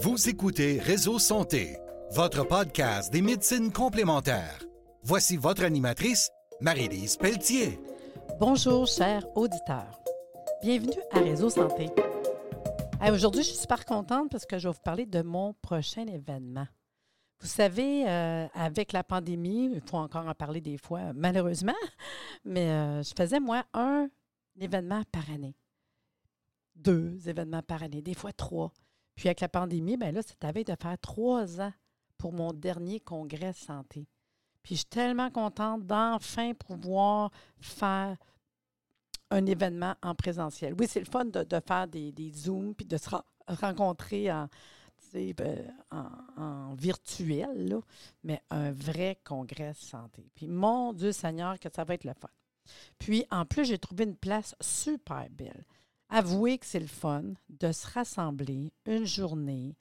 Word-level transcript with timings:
Vous 0.00 0.28
écoutez 0.28 0.78
Réseau 0.78 1.18
Santé, 1.18 1.76
votre 2.12 2.46
podcast 2.46 3.12
des 3.12 3.20
médecines 3.20 3.72
complémentaires. 3.72 4.60
Voici 5.02 5.36
votre 5.36 5.64
animatrice, 5.64 6.30
Marie-Lise 6.60 7.16
Pelletier. 7.16 7.80
Bonjour, 8.38 8.86
chers 8.86 9.26
auditeurs. 9.36 9.98
Bienvenue 10.62 11.00
à 11.10 11.18
Réseau 11.18 11.50
Santé. 11.50 11.88
Aujourd'hui, 13.12 13.42
je 13.42 13.48
suis 13.48 13.58
super 13.58 13.84
contente 13.84 14.30
parce 14.30 14.46
que 14.46 14.56
je 14.56 14.68
vais 14.68 14.72
vous 14.72 14.80
parler 14.84 15.04
de 15.04 15.20
mon 15.22 15.52
prochain 15.54 16.06
événement. 16.06 16.68
Vous 17.40 17.48
savez, 17.48 18.08
euh, 18.08 18.46
avec 18.54 18.92
la 18.92 19.02
pandémie, 19.02 19.68
il 19.74 19.80
faut 19.80 19.96
encore 19.96 20.28
en 20.28 20.34
parler 20.34 20.60
des 20.60 20.78
fois, 20.78 21.12
malheureusement, 21.12 21.74
mais 22.44 22.70
euh, 22.70 23.02
je 23.02 23.12
faisais, 23.16 23.40
moi, 23.40 23.64
un 23.74 24.08
événement 24.60 25.02
par 25.10 25.28
année. 25.28 25.56
Deux 26.76 27.28
événements 27.28 27.62
par 27.62 27.82
année, 27.82 28.00
des 28.00 28.14
fois 28.14 28.32
trois. 28.32 28.72
Puis 29.18 29.26
avec 29.26 29.40
la 29.40 29.48
pandémie, 29.48 29.96
bien 29.96 30.12
là, 30.12 30.22
ça 30.22 30.34
avait 30.46 30.62
de 30.62 30.76
faire 30.80 30.96
trois 31.00 31.60
ans 31.60 31.72
pour 32.18 32.32
mon 32.32 32.52
dernier 32.52 33.00
congrès 33.00 33.52
santé. 33.52 34.06
Puis 34.62 34.76
je 34.76 34.80
suis 34.82 34.88
tellement 34.88 35.28
contente 35.28 35.84
d'enfin 35.84 36.54
pouvoir 36.54 37.32
faire 37.60 38.16
un 39.32 39.44
événement 39.44 39.96
en 40.04 40.14
présentiel. 40.14 40.72
Oui, 40.78 40.86
c'est 40.88 41.00
le 41.00 41.06
fun 41.06 41.24
de, 41.24 41.44
faire 41.66 41.88
des, 41.88 42.32
Zooms 42.32 42.76
puis 42.76 42.86
de 42.86 42.96
se 42.96 43.10
rencontrer 43.48 44.30
en, 44.30 44.48
ben, 45.12 45.74
en, 46.36 46.74
virtuel, 46.76 47.80
mais 48.22 48.40
un 48.50 48.70
vrai 48.70 49.18
congrès 49.24 49.74
santé. 49.74 50.30
Puis 50.36 50.46
mon 50.46 50.92
Dieu 50.92 51.10
Seigneur, 51.10 51.58
que 51.58 51.68
ça 51.74 51.82
va 51.82 51.94
être 51.94 52.04
le 52.04 52.14
fun. 52.14 52.30
Puis 53.00 53.26
en 53.32 53.44
plus, 53.44 53.64
j'ai 53.64 53.78
trouvé 53.78 54.04
une 54.04 54.16
place 54.16 54.54
super 54.60 55.28
belle. 55.28 55.64
Avouez 56.10 56.58
que 56.58 56.66
c'est 56.66 56.80
le 56.80 56.86
fun 56.86 57.22
de 57.48 57.72
se 57.72 57.86
rassembler 57.86 58.72
une 58.86 59.04
journée 59.04 59.76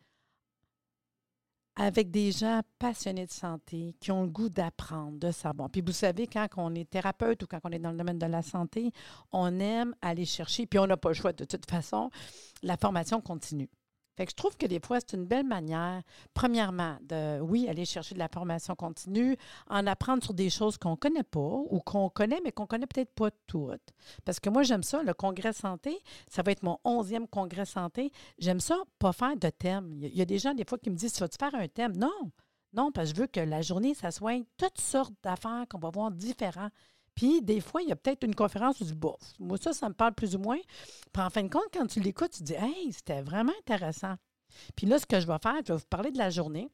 avec 1.77 2.09
des 2.09 2.31
gens 2.31 2.61
passionnés 2.79 3.27
de 3.27 3.31
santé, 3.31 3.95
qui 3.99 4.11
ont 4.11 4.23
le 4.23 4.29
goût 4.29 4.49
d'apprendre, 4.49 5.19
de 5.19 5.31
savoir. 5.31 5.69
Puis 5.69 5.81
vous 5.81 5.91
savez, 5.91 6.25
quand 6.25 6.47
on 6.57 6.73
est 6.73 6.89
thérapeute 6.89 7.43
ou 7.43 7.47
quand 7.47 7.59
on 7.63 7.71
est 7.71 7.79
dans 7.79 7.91
le 7.91 7.97
domaine 7.97 8.17
de 8.17 8.25
la 8.25 8.41
santé, 8.41 8.91
on 9.31 9.59
aime 9.59 9.95
aller 10.01 10.25
chercher, 10.25 10.65
puis 10.65 10.79
on 10.79 10.87
n'a 10.87 10.97
pas 10.97 11.09
le 11.09 11.15
choix 11.15 11.33
de 11.33 11.45
toute 11.45 11.69
façon, 11.69 12.09
la 12.63 12.77
formation 12.77 13.21
continue. 13.21 13.69
Fait 14.17 14.25
que 14.25 14.31
je 14.31 14.35
trouve 14.35 14.57
que 14.57 14.65
des 14.65 14.79
fois, 14.79 14.99
c'est 14.99 15.15
une 15.15 15.25
belle 15.25 15.45
manière, 15.45 16.01
premièrement, 16.33 16.97
de, 17.03 17.39
oui, 17.39 17.69
aller 17.69 17.85
chercher 17.85 18.15
de 18.15 18.19
la 18.19 18.27
formation 18.27 18.73
continue, 18.75 19.37
en 19.69 19.85
apprendre 19.85 20.23
sur 20.23 20.33
des 20.33 20.49
choses 20.49 20.77
qu'on 20.77 20.91
ne 20.91 20.95
connaît 20.95 21.23
pas 21.23 21.39
ou 21.39 21.79
qu'on 21.79 22.09
connaît, 22.09 22.41
mais 22.43 22.51
qu'on 22.51 22.63
ne 22.63 22.67
connaît 22.67 22.87
peut-être 22.87 23.13
pas 23.13 23.29
toutes. 23.45 23.93
Parce 24.25 24.39
que 24.39 24.49
moi, 24.49 24.63
j'aime 24.63 24.81
ça, 24.81 25.03
le 25.03 25.13
congrès 25.13 25.53
santé, 25.53 25.99
ça 26.27 26.41
va 26.41 26.51
être 26.51 26.63
mon 26.63 26.79
onzième 26.83 27.27
congrès 27.27 27.65
santé. 27.65 28.11
J'aime 28.39 28.59
ça, 28.59 28.77
pas 28.97 29.13
faire 29.13 29.37
de 29.37 29.49
thème. 29.49 29.99
Il 30.01 30.17
y, 30.17 30.21
a 30.21 30.25
des 30.25 30.39
gens, 30.39 30.55
des 30.55 30.65
fois, 30.65 30.79
qui 30.79 30.89
me 30.89 30.95
disent, 30.95 31.13
tu 31.13 31.19
vas-tu 31.19 31.37
faire 31.39 31.53
un 31.53 31.67
thème? 31.67 31.95
Non, 31.95 32.31
non, 32.73 32.91
parce 32.91 33.11
que 33.11 33.15
je 33.15 33.21
veux 33.21 33.27
que 33.27 33.39
la 33.39 33.61
journée, 33.61 33.93
ça 33.93 34.09
soit 34.09 34.43
toutes 34.57 34.81
sortes 34.81 35.13
d'affaires 35.23 35.65
qu'on 35.69 35.79
va 35.79 35.91
voir 35.91 36.09
différents. 36.11 36.69
Puis, 37.17 37.41
des 37.41 37.61
fois, 37.61 37.81
il 37.81 37.89
y 37.89 37.91
a 37.91 37.95
peut-être 37.95 38.23
une 38.23 38.35
conférence 38.35 38.79
où 38.79 38.83
tu 38.83 38.91
dis, 38.91 38.95
bof, 38.95 39.19
moi, 39.39 39.57
ça, 39.57 39.73
ça 39.73 39.89
me 39.89 39.95
parle 39.95 40.13
plus 40.13 40.35
ou 40.35 40.39
moins. 40.39 40.59
Puis, 41.11 41.23
en 41.23 41.31
fin 41.31 41.41
de 41.41 41.49
compte, 41.49 41.65
quand 41.73 41.87
tu 41.87 41.99
l'écoutes, 41.99 42.29
tu 42.29 42.43
dis, 42.43 42.53
hey, 42.53 42.93
c'était 42.93 43.23
vraiment 43.23 43.53
intéressant. 43.59 44.15
Puis 44.75 44.85
là, 44.85 44.99
ce 44.99 45.07
que 45.07 45.19
je 45.19 45.25
vais 45.25 45.39
faire, 45.41 45.55
je 45.65 45.73
vais 45.73 45.79
vous 45.79 45.87
parler 45.89 46.11
de 46.11 46.19
la 46.19 46.29
journée. 46.29 46.69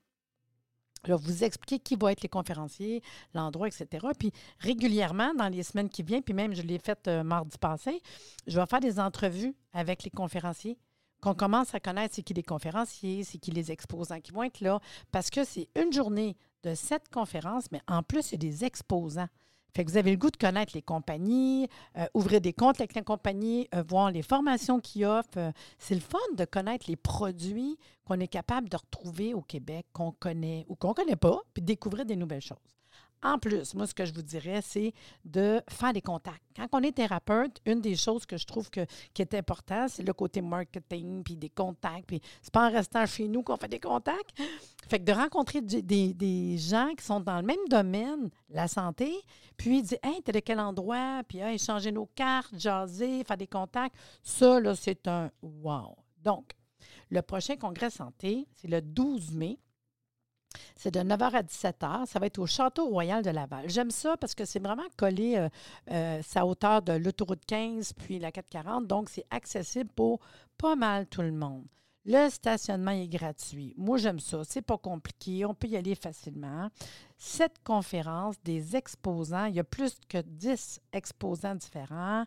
Je 1.05 1.14
vais 1.14 1.17
vous 1.17 1.45
expliquer 1.45 1.80
qui 1.80 1.95
vont 1.95 2.09
être 2.09 2.21
les 2.23 2.30
conférenciers, 2.30 3.02
l'endroit, 3.33 3.69
etc. 3.69 4.05
Puis 4.19 4.33
régulièrement, 4.59 5.33
dans 5.33 5.47
les 5.47 5.64
semaines 5.64 5.89
qui 5.89 6.03
viennent, 6.03 6.23
puis 6.23 6.33
même 6.33 6.53
je 6.53 6.61
l'ai 6.61 6.77
fait 6.77 7.08
euh, 7.08 7.23
mardi 7.23 7.58
passé, 7.58 8.02
je 8.45 8.59
vais 8.59 8.66
faire 8.66 8.81
des 8.81 8.99
entrevues 8.99 9.55
avec 9.71 10.03
les 10.03 10.11
conférenciers, 10.11 10.77
qu'on 11.21 11.33
commence 11.33 11.73
à 11.73 11.80
connaître 11.80 12.16
c'est 12.16 12.23
qui 12.23 12.33
les 12.33 12.44
conférenciers, 12.44 13.23
c'est 13.23 13.38
qui 13.38 13.52
les 13.52 13.71
exposants 13.71 14.19
qui 14.19 14.31
vont 14.31 14.43
être 14.43 14.60
là, 14.60 14.80
parce 15.11 15.30
que 15.30 15.43
c'est 15.45 15.70
une 15.75 15.92
journée 15.92 16.37
de 16.64 16.75
sept 16.75 17.10
conférences, 17.10 17.65
mais 17.71 17.81
en 17.87 18.04
plus, 18.04 18.21
c'est 18.23 18.37
des 18.37 18.64
exposants. 18.64 19.30
Fait 19.76 19.84
que 19.84 19.92
vous 19.92 19.98
avez 19.98 20.11
le 20.11 20.17
goût 20.17 20.30
de 20.30 20.38
connaître 20.38 20.73
les 20.76 20.84
compagnies, 20.84 21.67
euh, 21.98 22.06
ouvrir 22.14 22.42
des 22.42 22.54
comptes 22.54 22.80
avec 22.80 22.94
les 22.94 23.02
compagnies, 23.02 23.67
euh, 23.73 23.82
voir 23.82 24.11
les 24.11 24.22
formations 24.22 24.80
qu'ils 24.80 25.06
offrent. 25.06 25.38
Euh, 25.38 25.52
c'est 25.80 25.95
le 25.95 26.02
fun 26.02 26.20
de 26.38 26.45
connaître 26.45 26.86
les 26.88 26.95
produits 26.95 27.80
qu'on 28.06 28.20
est 28.20 28.28
capable 28.28 28.70
de 28.70 28.78
retrouver 28.78 29.34
au 29.34 29.42
Québec, 29.42 29.88
qu'on 29.92 30.11
connaît 30.11 30.66
ou 30.70 30.76
qu'on 30.76 30.89
ne 30.89 30.94
connaît 30.94 31.16
pas, 31.16 31.42
puis 31.54 31.64
découvrir 31.64 32.06
des 32.06 32.16
nouvelles 32.16 32.42
choses. 32.42 32.58
En 33.23 33.39
plus, 33.39 33.73
moi, 33.73 33.88
ce 33.88 33.94
que 33.94 34.06
je 34.06 34.14
vous 34.14 34.22
dirais, 34.22 34.60
c'est 34.61 34.94
de 35.23 35.61
faire 35.70 35.94
des 35.94 36.02
contacts. 36.02 36.44
Quand 36.56 36.67
on 36.73 36.84
est 36.84 36.92
thérapeute, 36.92 37.61
une 37.66 37.80
des 37.80 37.95
choses 37.95 38.26
que 38.26 38.36
je 38.36 38.45
trouve 38.45 38.70
que, 38.70 38.86
qui 39.14 39.22
est 39.22 39.34
important, 39.34 39.88
c'est 39.88 40.04
le 40.04 40.11
côté 40.11 40.42
marketing, 40.42 41.23
puis 41.23 41.38
des 41.38 41.50
contacts. 41.50 42.06
Puis 42.06 42.22
c'est 42.42 42.54
pas 42.54 42.67
en 42.67 42.72
restant 42.72 43.06
chez 43.06 43.30
nous 43.30 43.42
qu'on 43.42 43.56
fait 43.56 43.70
des 43.70 43.80
contacts. 43.80 44.38
Fait 44.89 45.00
que 45.00 45.06
de 45.06 45.14
rencontrer 45.14 45.61
des, 45.61 46.58
gens 46.58 46.89
qui 46.98 47.06
sont 47.06 47.22
dans 47.22 47.38
le 47.38 47.45
même 47.45 47.66
domaine, 47.70 48.30
la 48.50 48.67
santé, 48.67 49.14
puis 49.55 49.82
dire 49.82 50.00
Hey, 50.04 50.22
t'es 50.22 50.34
de 50.34 50.40
quel 50.40 50.60
endroit? 50.60 51.22
Puis 51.28 51.40
échanger 51.40 51.92
nos 51.92 52.08
cartes, 52.08 52.58
jaser, 52.58 53.23
faire 53.23 53.38
des 53.38 53.48
contacts. 53.48 53.95
Ça, 54.22 54.60
là, 54.60 54.76
c'est 54.76 55.08
un 55.08 55.32
wow. 55.42 55.95
Donc, 56.22 56.52
le 57.10 57.22
prochain 57.22 57.55
congrès 57.55 57.90
santé, 57.90 58.48
c'est 58.55 58.67
le 58.67 58.82
12 58.82 59.32
mai. 59.32 59.60
C'est 60.75 60.93
de 60.93 60.99
9h 60.99 61.31
à 61.31 61.43
17h. 61.43 62.05
Ça 62.05 62.19
va 62.19 62.25
être 62.25 62.39
au 62.39 62.45
Château 62.45 62.87
Royal 62.87 63.23
de 63.23 63.30
Laval. 63.30 63.69
J'aime 63.69 63.91
ça 63.91 64.17
parce 64.17 64.36
que 64.36 64.45
c'est 64.45 64.59
vraiment 64.59 64.83
collé 64.97 65.37
euh, 65.37 65.49
euh, 65.91 66.21
sa 66.23 66.45
hauteur 66.45 66.81
de 66.81 66.93
l'autoroute 66.93 67.45
15 67.45 67.93
puis 67.93 68.19
la 68.19 68.31
440. 68.31 68.87
Donc, 68.87 69.09
c'est 69.09 69.25
accessible 69.30 69.89
pour 69.95 70.19
pas 70.58 70.75
mal 70.75 71.08
tout 71.08 71.21
le 71.21 71.31
monde. 71.31 71.65
Le 72.05 72.30
stationnement 72.30 72.92
est 72.92 73.08
gratuit. 73.08 73.73
Moi, 73.77 73.97
j'aime 73.97 74.19
ça. 74.19 74.42
C'est 74.43 74.61
pas 74.61 74.77
compliqué. 74.77 75.45
On 75.45 75.53
peut 75.53 75.67
y 75.67 75.77
aller 75.77 75.95
facilement. 75.95 76.69
Cette 77.17 77.63
conférence, 77.63 78.36
des 78.43 78.75
exposants, 78.75 79.45
il 79.45 79.55
y 79.55 79.59
a 79.59 79.63
plus 79.63 79.95
que 80.09 80.17
10 80.17 80.81
exposants 80.92 81.55
différents 81.55 82.25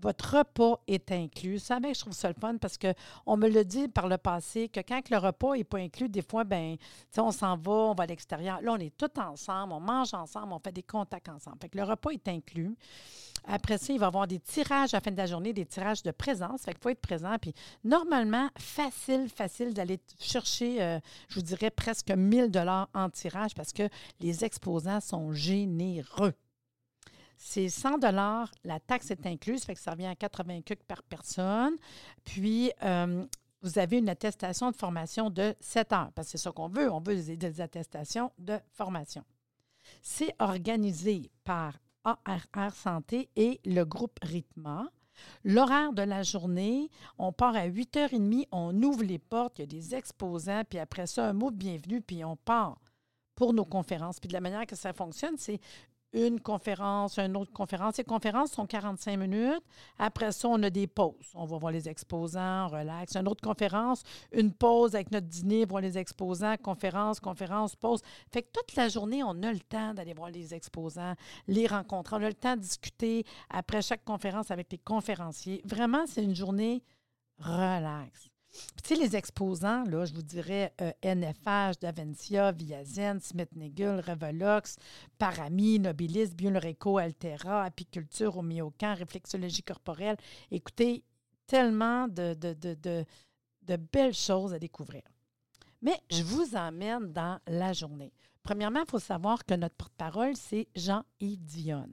votre 0.00 0.38
repas 0.38 0.80
est 0.86 1.12
inclus. 1.12 1.58
Ça, 1.58 1.78
je 1.82 1.98
trouve 1.98 2.12
ça 2.12 2.28
le 2.28 2.34
fun 2.34 2.56
parce 2.56 2.78
qu'on 2.78 3.36
me 3.36 3.48
le 3.48 3.64
dit 3.64 3.88
par 3.88 4.08
le 4.08 4.18
passé 4.18 4.68
que 4.68 4.80
quand 4.80 5.08
le 5.10 5.18
repas 5.18 5.56
n'est 5.56 5.64
pas 5.64 5.78
inclus, 5.78 6.08
des 6.08 6.22
fois, 6.22 6.44
ben, 6.44 6.76
on 7.16 7.32
s'en 7.32 7.56
va, 7.56 7.72
on 7.72 7.94
va 7.94 8.04
à 8.04 8.06
l'extérieur. 8.06 8.60
Là, 8.62 8.72
on 8.72 8.78
est 8.78 8.96
tous 8.96 9.20
ensemble, 9.20 9.72
on 9.72 9.80
mange 9.80 10.14
ensemble, 10.14 10.52
on 10.52 10.58
fait 10.58 10.72
des 10.72 10.82
contacts 10.82 11.28
ensemble. 11.28 11.58
Fait 11.60 11.74
le 11.74 11.84
repas 11.84 12.10
est 12.10 12.28
inclus. 12.28 12.74
Après 13.44 13.78
ça, 13.78 13.92
il 13.92 13.98
va 13.98 14.06
y 14.06 14.08
avoir 14.08 14.26
des 14.26 14.38
tirages 14.38 14.94
à 14.94 14.98
la 14.98 15.00
fin 15.00 15.10
de 15.10 15.16
la 15.16 15.26
journée, 15.26 15.52
des 15.52 15.66
tirages 15.66 16.02
de 16.02 16.10
présence. 16.10 16.62
Fait 16.62 16.72
qu'il 16.72 16.82
faut 16.82 16.90
être 16.90 17.00
présent. 17.00 17.36
Puis 17.40 17.54
normalement, 17.84 18.48
facile, 18.58 19.28
facile 19.28 19.72
d'aller 19.72 19.98
chercher, 20.18 20.82
euh, 20.82 20.98
je 21.28 21.36
vous 21.36 21.42
dirais, 21.42 21.70
presque 21.70 22.10
1000 22.10 22.50
dollars 22.50 22.88
en 22.94 23.08
tirage 23.08 23.54
parce 23.54 23.72
que 23.72 23.88
les 24.20 24.44
exposants 24.44 25.00
sont 25.00 25.32
généreux. 25.32 26.34
C'est 27.42 27.70
100 27.70 27.98
dollars. 27.98 28.52
La 28.64 28.78
taxe 28.78 29.10
est 29.10 29.26
incluse, 29.26 29.64
fait 29.64 29.74
que 29.74 29.80
ça 29.80 29.92
revient 29.92 30.06
à 30.06 30.14
80 30.14 30.60
cucs 30.60 30.84
par 30.84 31.02
personne. 31.02 31.74
Puis, 32.22 32.70
euh, 32.82 33.24
vous 33.62 33.78
avez 33.78 33.96
une 33.96 34.10
attestation 34.10 34.70
de 34.70 34.76
formation 34.76 35.30
de 35.30 35.54
7 35.58 35.92
heures, 35.94 36.12
parce 36.14 36.28
que 36.28 36.32
c'est 36.32 36.44
ça 36.44 36.52
qu'on 36.52 36.68
veut. 36.68 36.92
On 36.92 37.00
veut 37.00 37.16
des, 37.16 37.60
attestations 37.62 38.30
de 38.38 38.58
formation. 38.74 39.24
C'est 40.02 40.34
organisé 40.38 41.30
par 41.42 41.78
ARR 42.04 42.74
Santé 42.74 43.30
et 43.36 43.58
le 43.64 43.84
groupe 43.84 44.18
Ritma. 44.22 44.84
L'horaire 45.42 45.94
de 45.94 46.02
la 46.02 46.22
journée, 46.22 46.90
on 47.16 47.32
part 47.32 47.56
à 47.56 47.66
8h30, 47.66 48.48
on 48.52 48.82
ouvre 48.82 49.02
les 49.02 49.18
portes, 49.18 49.58
il 49.58 49.62
y 49.62 49.64
a 49.64 49.66
des 49.66 49.94
exposants, 49.94 50.62
puis 50.68 50.78
après 50.78 51.06
ça, 51.06 51.26
un 51.26 51.32
mot 51.32 51.50
de 51.50 51.56
bienvenue, 51.56 52.02
puis 52.02 52.22
on 52.22 52.36
part 52.36 52.78
pour 53.40 53.54
nos 53.54 53.64
conférences. 53.64 54.20
Puis 54.20 54.28
de 54.28 54.34
la 54.34 54.40
manière 54.42 54.66
que 54.66 54.76
ça 54.76 54.92
fonctionne, 54.92 55.38
c'est 55.38 55.60
une 56.12 56.40
conférence, 56.40 57.18
une 57.18 57.36
autre 57.36 57.52
conférence. 57.52 57.96
Ces 57.96 58.04
conférences 58.04 58.52
sont 58.52 58.66
45 58.66 59.16
minutes. 59.16 59.62
Après 59.98 60.32
ça, 60.32 60.48
on 60.48 60.62
a 60.62 60.70
des 60.70 60.86
pauses. 60.86 61.30
On 61.34 61.44
va 61.44 61.58
voir 61.58 61.72
les 61.72 61.88
exposants, 61.88 62.66
on 62.66 62.68
relaxe. 62.68 63.16
Une 63.16 63.28
autre 63.28 63.42
conférence, 63.42 64.02
une 64.32 64.52
pause 64.52 64.94
avec 64.94 65.10
notre 65.12 65.26
dîner, 65.26 65.64
voir 65.64 65.82
les 65.82 65.98
exposants, 65.98 66.56
conférence, 66.56 67.20
conférence, 67.20 67.76
pause. 67.76 68.00
Fait 68.32 68.42
que 68.42 68.48
toute 68.52 68.74
la 68.76 68.88
journée, 68.88 69.22
on 69.22 69.42
a 69.42 69.52
le 69.52 69.60
temps 69.60 69.94
d'aller 69.94 70.14
voir 70.14 70.30
les 70.30 70.54
exposants, 70.54 71.14
les 71.46 71.66
rencontrer. 71.66 72.16
On 72.16 72.22
a 72.22 72.28
le 72.28 72.34
temps 72.34 72.56
de 72.56 72.62
discuter 72.62 73.24
après 73.48 73.82
chaque 73.82 74.04
conférence 74.04 74.50
avec 74.50 74.70
les 74.72 74.78
conférenciers. 74.78 75.62
Vraiment, 75.64 76.06
c'est 76.06 76.24
une 76.24 76.34
journée 76.34 76.82
relaxe. 77.38 78.29
Tu 78.82 78.94
les 78.94 79.14
exposants, 79.14 79.84
là, 79.84 80.04
je 80.04 80.12
vous 80.12 80.22
dirais 80.22 80.74
NFH, 81.02 81.46
euh, 81.46 81.72
Davencia, 81.80 82.52
Viazen, 82.52 83.20
Smith-Nigel, 83.20 84.00
Revolox, 84.00 84.76
Parami, 85.18 85.78
Nobilis, 85.78 86.34
Bioreco, 86.34 86.98
Altera, 86.98 87.64
Apiculture, 87.64 88.36
Homéocan, 88.36 88.94
Réflexologie 88.94 89.62
corporelle. 89.62 90.16
Écoutez, 90.50 91.04
tellement 91.46 92.08
de, 92.08 92.34
belles 93.92 94.14
choses 94.14 94.52
à 94.52 94.58
découvrir. 94.58 95.02
Mais 95.82 95.98
je 96.10 96.22
vous 96.22 96.56
emmène 96.56 97.12
dans 97.12 97.38
la 97.46 97.72
journée. 97.72 98.12
Premièrement, 98.42 98.80
il 98.80 98.90
faut 98.90 98.98
savoir 98.98 99.44
que 99.44 99.54
notre 99.54 99.76
porte-parole, 99.76 100.36
c'est 100.36 100.68
Jean-Yves. 100.74 101.86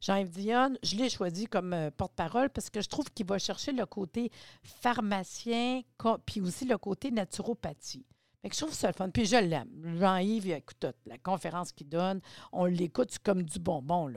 Jean-Yves 0.00 0.30
Dionne, 0.30 0.78
je 0.82 0.96
l'ai 0.96 1.08
choisi 1.08 1.46
comme 1.46 1.72
euh, 1.72 1.90
porte-parole 1.90 2.50
parce 2.50 2.70
que 2.70 2.80
je 2.80 2.88
trouve 2.88 3.10
qu'il 3.12 3.26
va 3.26 3.38
chercher 3.38 3.72
le 3.72 3.86
côté 3.86 4.30
pharmacien, 4.62 5.82
puis 6.26 6.40
aussi 6.40 6.64
le 6.64 6.78
côté 6.78 7.10
naturopathie. 7.10 8.06
Je 8.44 8.58
trouve 8.58 8.74
ça 8.74 8.88
le 8.88 8.92
fun. 8.92 9.08
Puis 9.08 9.24
je 9.24 9.36
l'aime. 9.36 9.96
Jean-Yves, 9.98 10.50
écoute, 10.50 10.86
la 11.06 11.16
conférence 11.18 11.72
qu'il 11.72 11.88
donne, 11.88 12.20
on 12.52 12.66
l'écoute 12.66 13.18
comme 13.22 13.42
du 13.42 13.58
bonbon. 13.58 14.12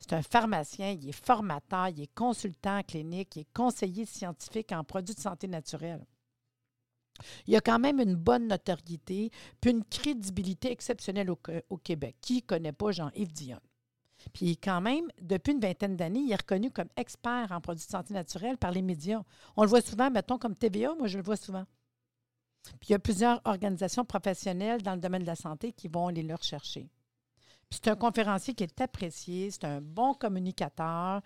C'est 0.00 0.14
un 0.14 0.22
pharmacien, 0.22 0.90
il 0.90 1.08
est 1.08 1.24
formateur, 1.24 1.88
il 1.88 2.02
est 2.02 2.14
consultant 2.14 2.82
clinique, 2.82 3.36
il 3.36 3.40
est 3.40 3.52
conseiller 3.54 4.04
scientifique 4.04 4.72
en 4.72 4.82
produits 4.82 5.14
de 5.14 5.20
santé 5.20 5.46
naturelle. 5.46 6.04
Il 7.46 7.56
a 7.56 7.60
quand 7.60 7.78
même 7.78 8.00
une 8.00 8.14
bonne 8.14 8.48
notoriété, 8.48 9.30
puis 9.60 9.70
une 9.70 9.84
crédibilité 9.84 10.70
exceptionnelle 10.72 11.30
au, 11.30 11.38
au 11.70 11.76
Québec. 11.76 12.16
Qui 12.20 12.36
ne 12.36 12.40
connaît 12.40 12.72
pas 12.72 12.90
Jean-Yves 12.90 13.32
Dionne? 13.32 13.60
Puis 14.32 14.56
quand 14.56 14.80
même, 14.80 15.08
depuis 15.20 15.52
une 15.52 15.60
vingtaine 15.60 15.96
d'années, 15.96 16.20
il 16.20 16.32
est 16.32 16.36
reconnu 16.36 16.70
comme 16.70 16.88
expert 16.96 17.48
en 17.50 17.60
produits 17.60 17.86
de 17.86 17.90
santé 17.90 18.14
naturelle 18.14 18.58
par 18.58 18.72
les 18.72 18.82
médias. 18.82 19.22
On 19.56 19.62
le 19.62 19.68
voit 19.68 19.80
souvent, 19.80 20.10
mettons, 20.10 20.38
comme 20.38 20.56
TVA, 20.56 20.94
moi 20.94 21.06
je 21.06 21.18
le 21.18 21.24
vois 21.24 21.36
souvent. 21.36 21.64
Puis 22.80 22.88
il 22.88 22.92
y 22.92 22.94
a 22.94 22.98
plusieurs 22.98 23.40
organisations 23.44 24.04
professionnelles 24.04 24.82
dans 24.82 24.94
le 24.94 25.00
domaine 25.00 25.22
de 25.22 25.26
la 25.26 25.36
santé 25.36 25.72
qui 25.72 25.88
vont 25.88 26.08
aller 26.08 26.22
le 26.22 26.34
rechercher. 26.34 26.88
C'est 27.70 27.88
un 27.88 27.96
conférencier 27.96 28.54
qui 28.54 28.64
est 28.64 28.80
apprécié, 28.80 29.50
c'est 29.50 29.64
un 29.64 29.82
bon 29.82 30.14
communicateur. 30.14 31.20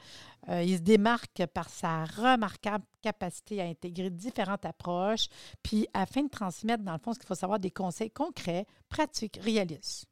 Euh, 0.49 0.63
il 0.65 0.77
se 0.77 0.83
démarque 0.83 1.47
par 1.47 1.69
sa 1.69 2.05
remarquable 2.05 2.85
capacité 3.01 3.61
à 3.63 3.67
intégrer 3.67 4.11
différentes 4.11 4.65
approches, 4.67 5.29
puis 5.63 5.87
afin 5.95 6.25
de 6.25 6.29
transmettre, 6.29 6.83
dans 6.83 6.95
le 6.95 6.99
fond, 6.99 7.13
ce 7.13 7.21
qu'il 7.21 7.29
faut 7.29 7.37
savoir, 7.37 7.61
des 7.61 7.71
conseils 7.71 8.11
concrets, 8.11 8.67
pratiques, 8.89 9.39
réalistes. 9.41 10.07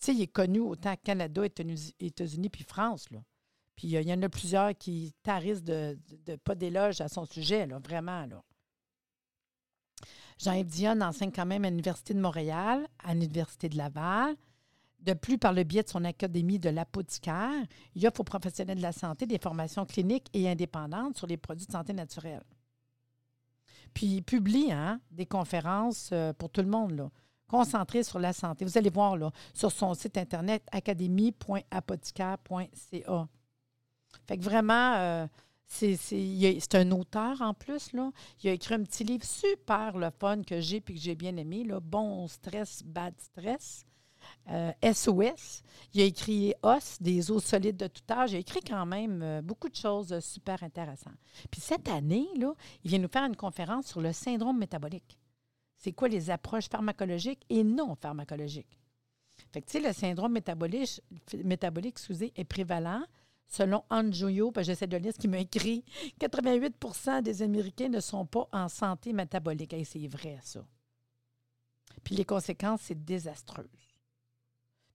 Tu 0.00 0.06
sais, 0.06 0.14
il 0.14 0.22
est 0.22 0.26
connu 0.28 0.60
autant 0.60 0.94
Canada, 1.02 1.42
États-Unis, 1.44 2.48
puis 2.48 2.64
France. 2.64 3.10
Là. 3.10 3.18
Puis 3.74 3.88
il 3.88 4.02
y 4.02 4.12
en 4.12 4.22
a 4.22 4.28
plusieurs 4.28 4.76
qui 4.76 5.14
tarissent 5.22 5.62
de, 5.62 5.96
pas 6.44 6.54
d'éloge 6.54 7.00
à 7.00 7.08
son 7.08 7.24
sujet, 7.24 7.66
là, 7.66 7.78
vraiment. 7.78 8.26
Là. 8.26 8.42
Jean-Yves 10.38 10.66
Dionne 10.66 11.02
enseigne 11.02 11.32
quand 11.32 11.46
même 11.46 11.64
à 11.64 11.70
l'Université 11.70 12.14
de 12.14 12.20
Montréal, 12.20 12.86
à 13.02 13.14
l'Université 13.14 13.68
de 13.68 13.76
Laval. 13.76 14.36
De 15.00 15.12
plus, 15.12 15.38
par 15.38 15.52
le 15.52 15.62
biais 15.62 15.82
de 15.82 15.88
son 15.88 16.04
académie 16.04 16.58
de 16.58 16.70
l'apothicaire, 16.70 17.64
il 17.94 18.06
offre 18.06 18.20
aux 18.20 18.24
professionnels 18.24 18.78
de 18.78 18.82
la 18.82 18.92
santé 18.92 19.26
des 19.26 19.38
formations 19.38 19.86
cliniques 19.86 20.28
et 20.32 20.48
indépendantes 20.48 21.16
sur 21.16 21.26
les 21.26 21.36
produits 21.36 21.66
de 21.66 21.72
santé 21.72 21.92
naturelle. 21.92 22.42
Puis 23.94 24.06
il 24.06 24.22
publie 24.22 24.72
hein, 24.72 25.00
des 25.10 25.26
conférences 25.26 26.10
euh, 26.12 26.32
pour 26.32 26.50
tout 26.50 26.62
le 26.62 26.68
monde, 26.68 26.92
là, 26.92 27.10
concentrées 27.48 28.02
sur 28.02 28.18
la 28.18 28.32
santé. 28.32 28.64
Vous 28.64 28.78
allez 28.78 28.90
voir 28.90 29.16
là, 29.16 29.30
sur 29.54 29.70
son 29.72 29.94
site 29.94 30.16
internet 30.16 30.62
académie.apothicaire.ca. 30.70 33.28
Fait 34.26 34.38
que 34.38 34.42
vraiment, 34.42 34.94
euh, 34.96 35.26
c'est 35.66 36.74
un 36.74 36.90
auteur 36.92 37.42
en 37.42 37.52
plus. 37.54 37.92
Là. 37.92 38.10
Il 38.42 38.50
a 38.50 38.52
écrit 38.52 38.74
un 38.74 38.82
petit 38.82 39.04
livre 39.04 39.24
super 39.24 39.96
le 39.98 40.10
fun 40.10 40.42
que 40.42 40.60
j'ai 40.60 40.80
puis 40.80 40.94
que 40.94 41.00
j'ai 41.00 41.14
bien 41.14 41.36
aimé. 41.36 41.64
Là. 41.64 41.80
Bon 41.80 42.26
stress, 42.28 42.82
bad 42.84 43.14
stress. 43.18 43.84
SOS. 44.46 44.50
Euh, 44.50 44.72
il 45.94 46.00
a 46.00 46.04
écrit 46.04 46.54
Os, 46.62 46.98
des 47.00 47.30
eaux 47.30 47.40
solides 47.40 47.76
de 47.76 47.86
tout 47.86 48.02
âge. 48.10 48.32
Il 48.32 48.36
a 48.36 48.40
écrit 48.40 48.60
quand 48.60 48.86
même 48.86 49.22
euh, 49.22 49.42
beaucoup 49.42 49.68
de 49.68 49.76
choses 49.76 50.18
super 50.20 50.62
intéressantes. 50.62 51.18
Puis 51.50 51.60
cette 51.60 51.88
année, 51.88 52.28
là, 52.36 52.54
il 52.84 52.90
vient 52.90 52.98
nous 52.98 53.08
faire 53.08 53.24
une 53.24 53.36
conférence 53.36 53.86
sur 53.86 54.00
le 54.00 54.12
syndrome 54.12 54.58
métabolique. 54.58 55.17
C'est 55.78 55.92
quoi 55.92 56.08
les 56.08 56.30
approches 56.30 56.68
pharmacologiques 56.68 57.44
et 57.48 57.64
non 57.64 57.94
pharmacologiques? 57.94 58.78
Fait 59.52 59.62
que, 59.62 59.78
le 59.78 59.92
syndrome 59.92 60.32
métabolique, 60.32 61.00
métabolique 61.44 61.94
excusez, 61.94 62.32
est 62.36 62.44
prévalent 62.44 63.02
Selon 63.48 63.82
Anjoyo, 63.88 64.52
j'essaie 64.58 64.86
de 64.86 64.96
lire 64.98 65.12
ce 65.14 65.18
qu'il 65.18 65.30
m'a 65.30 65.38
écrit, 65.38 65.82
88% 66.20 67.22
des 67.22 67.42
Américains 67.42 67.88
ne 67.88 68.00
sont 68.00 68.26
pas 68.26 68.46
en 68.52 68.68
santé 68.68 69.14
métabolique. 69.14 69.74
c'est 69.84 70.06
vrai, 70.06 70.38
ça. 70.42 70.64
Puis 72.04 72.14
les 72.14 72.26
conséquences, 72.26 72.82
c'est 72.82 73.04
désastreux. 73.04 73.68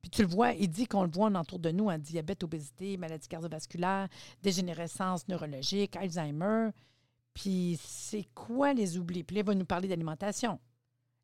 Puis 0.02 0.12
tu 0.12 0.22
le 0.22 0.28
vois, 0.28 0.52
il 0.52 0.70
dit 0.70 0.86
qu'on 0.86 1.04
le 1.04 1.10
voit 1.10 1.30
autour 1.30 1.60
de 1.60 1.72
nous 1.72 1.90
en 1.90 1.98
diabète, 1.98 2.44
obésité, 2.44 2.98
maladie 2.98 3.28
cardiovasculaire, 3.28 4.08
dégénérescence 4.44 5.28
neurologique, 5.28 5.96
Alzheimer. 5.96 6.70
Puis 7.34 7.80
c'est 7.84 8.28
quoi 8.36 8.74
les 8.74 8.98
oublis? 9.00 9.24
Puis 9.24 9.36
là, 9.36 9.42
il 9.42 9.48
va 9.48 9.56
nous 9.56 9.66
parler 9.66 9.88
d'alimentation, 9.88 10.60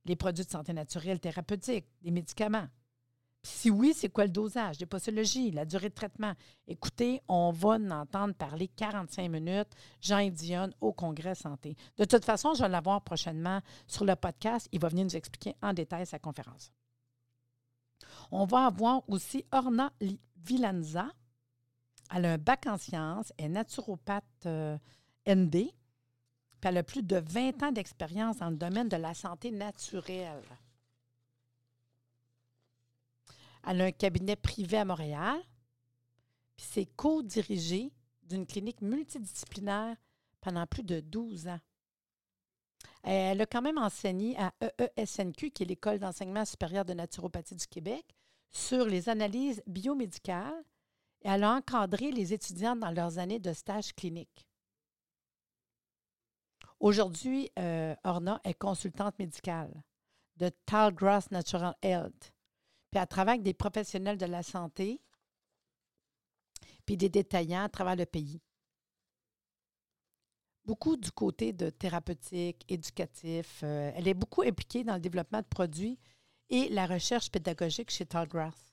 les 0.09 0.15
produits 0.17 0.43
de 0.43 0.49
santé 0.49 0.73
naturelle 0.73 1.19
thérapeutique, 1.19 1.85
des 2.01 2.11
médicaments 2.11 2.67
si 3.41 3.69
oui, 3.69 3.93
c'est 3.95 4.09
quoi 4.09 4.25
le 4.25 4.31
dosage, 4.31 4.77
des 4.77 4.85
posologies, 4.85 5.51
la 5.51 5.63
durée 5.63 5.89
de 5.89 5.93
traitement? 5.93 6.33
Écoutez, 6.67 7.21
on 7.27 7.51
va 7.51 7.69
en 7.69 7.91
entendre 7.91 8.33
parler 8.33 8.67
45 8.67 9.29
minutes, 9.29 9.69
Jean 10.01 10.29
Dionne 10.29 10.73
au 10.81 10.91
Congrès 10.91 11.35
Santé. 11.35 11.77
De 11.97 12.03
toute 12.03 12.25
façon, 12.25 12.53
je 12.53 12.61
vais 12.61 12.69
l'avoir 12.69 13.01
prochainement 13.01 13.61
sur 13.87 14.03
le 14.03 14.15
podcast. 14.15 14.67
Il 14.71 14.81
va 14.81 14.89
venir 14.89 15.05
nous 15.05 15.15
expliquer 15.15 15.55
en 15.61 15.73
détail 15.73 16.05
sa 16.05 16.19
conférence. 16.19 16.71
On 18.31 18.45
va 18.45 18.65
avoir 18.65 19.07
aussi 19.09 19.45
Orna 19.51 19.93
Villanza. 20.35 21.07
Elle 22.13 22.25
a 22.25 22.33
un 22.33 22.37
bac 22.37 22.65
en 22.67 22.77
sciences, 22.77 23.31
est 23.37 23.47
naturopathe 23.47 24.25
euh, 24.47 24.77
ND, 25.27 25.71
puis 26.59 26.69
elle 26.69 26.77
a 26.77 26.83
plus 26.83 27.03
de 27.03 27.17
20 27.17 27.63
ans 27.63 27.71
d'expérience 27.71 28.37
dans 28.37 28.49
le 28.49 28.57
domaine 28.57 28.89
de 28.89 28.97
la 28.97 29.13
santé 29.13 29.51
naturelle. 29.51 30.43
Elle 33.67 33.81
a 33.81 33.85
un 33.85 33.91
cabinet 33.91 34.35
privé 34.35 34.77
à 34.77 34.85
Montréal. 34.85 35.39
Puis 36.57 36.67
c'est 36.69 36.85
co-dirigé 36.95 37.91
d'une 38.23 38.45
clinique 38.45 38.81
multidisciplinaire 38.81 39.95
pendant 40.41 40.65
plus 40.67 40.83
de 40.83 40.99
12 40.99 41.47
ans. 41.47 41.59
Elle 43.03 43.41
a 43.41 43.45
quand 43.45 43.61
même 43.61 43.77
enseigné 43.77 44.37
à 44.37 44.53
EESNQ, 44.97 45.51
qui 45.51 45.63
est 45.63 45.65
l'École 45.65 45.99
d'enseignement 45.99 46.43
supérieur 46.45 46.83
de 46.83 46.93
naturopathie 46.93 47.55
du 47.55 47.67
Québec, 47.67 48.05
sur 48.51 48.85
les 48.85 49.07
analyses 49.07 49.61
biomédicales 49.67 50.63
et 51.21 51.29
elle 51.29 51.43
a 51.43 51.55
encadré 51.55 52.11
les 52.11 52.33
étudiants 52.33 52.75
dans 52.75 52.91
leurs 52.91 53.17
années 53.17 53.39
de 53.39 53.53
stage 53.53 53.93
clinique. 53.93 54.48
Aujourd'hui, 56.79 57.51
euh, 57.59 57.95
Orna 58.03 58.39
est 58.43 58.53
consultante 58.53 59.17
médicale 59.19 59.83
de 60.37 60.49
Talgrass 60.65 61.29
Natural 61.31 61.75
Health 61.81 62.33
puis 62.89 62.99
elle 62.99 63.07
travaille 63.07 63.33
avec 63.35 63.43
des 63.43 63.53
professionnels 63.53 64.17
de 64.17 64.25
la 64.25 64.43
santé, 64.43 65.01
puis 66.85 66.97
des 66.97 67.09
détaillants 67.09 67.63
à 67.63 67.69
travers 67.69 67.95
le 67.95 68.05
pays. 68.05 68.41
Beaucoup 70.65 70.97
du 70.97 71.11
côté 71.11 71.53
de 71.53 71.69
thérapeutique, 71.69 72.65
éducatif. 72.67 73.61
Euh, 73.63 73.91
elle 73.95 74.07
est 74.07 74.13
beaucoup 74.13 74.41
impliquée 74.41 74.83
dans 74.83 74.95
le 74.95 74.99
développement 74.99 75.41
de 75.41 75.47
produits 75.47 75.99
et 76.49 76.69
la 76.69 76.85
recherche 76.85 77.31
pédagogique 77.31 77.91
chez 77.91 78.05
Tallgrass. 78.05 78.68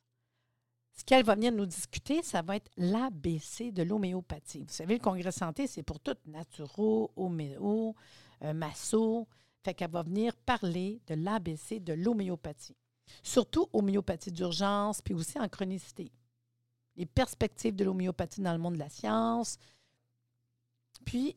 Ce 0.96 1.04
qu'elle 1.04 1.24
va 1.24 1.34
venir 1.34 1.52
nous 1.52 1.66
discuter, 1.66 2.22
ça 2.22 2.42
va 2.42 2.56
être 2.56 2.70
l'ABC 2.76 3.70
de 3.70 3.82
l'homéopathie. 3.82 4.64
Vous 4.64 4.72
savez, 4.72 4.94
le 4.94 5.00
Congrès 5.00 5.32
santé, 5.32 5.66
c'est 5.66 5.82
pour 5.82 6.00
tout, 6.00 6.16
naturo, 6.26 7.12
homéo, 7.16 7.94
euh, 8.42 8.54
masso. 8.54 9.28
Fait 9.62 9.74
qu'elle 9.74 9.90
va 9.90 10.02
venir 10.02 10.34
parler 10.36 11.00
de 11.06 11.14
l'ABC 11.14 11.80
de 11.80 11.92
l'homéopathie 11.92 12.76
surtout 13.22 13.68
homéopathie 13.72 14.32
d'urgence, 14.32 15.02
puis 15.02 15.14
aussi 15.14 15.38
en 15.38 15.48
chronicité. 15.48 16.10
Les 16.96 17.06
perspectives 17.06 17.74
de 17.74 17.84
l'homéopathie 17.84 18.40
dans 18.40 18.52
le 18.52 18.58
monde 18.58 18.74
de 18.74 18.78
la 18.78 18.88
science. 18.88 19.58
Puis, 21.04 21.36